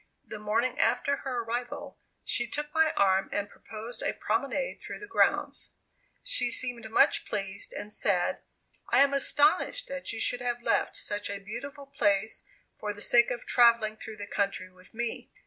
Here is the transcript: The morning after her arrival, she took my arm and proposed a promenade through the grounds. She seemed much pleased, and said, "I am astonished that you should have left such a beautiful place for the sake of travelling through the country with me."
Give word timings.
The 0.25 0.39
morning 0.39 0.79
after 0.79 1.17
her 1.17 1.43
arrival, 1.43 1.99
she 2.25 2.47
took 2.49 2.73
my 2.73 2.91
arm 2.97 3.29
and 3.31 3.47
proposed 3.51 4.01
a 4.01 4.13
promenade 4.13 4.81
through 4.81 4.97
the 4.97 5.05
grounds. 5.05 5.73
She 6.23 6.49
seemed 6.49 6.89
much 6.89 7.23
pleased, 7.23 7.71
and 7.71 7.93
said, 7.93 8.41
"I 8.89 9.01
am 9.01 9.13
astonished 9.13 9.87
that 9.89 10.11
you 10.11 10.19
should 10.19 10.41
have 10.41 10.63
left 10.63 10.97
such 10.97 11.29
a 11.29 11.37
beautiful 11.37 11.85
place 11.85 12.41
for 12.79 12.93
the 12.93 13.01
sake 13.03 13.29
of 13.29 13.45
travelling 13.45 13.95
through 13.95 14.17
the 14.17 14.25
country 14.25 14.71
with 14.71 14.91
me." 14.95 15.29